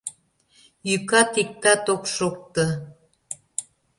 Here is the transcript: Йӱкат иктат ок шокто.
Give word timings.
Йӱкат 0.89 1.31
иктат 1.41 1.83
ок 1.93 2.03
шокто. 2.15 2.65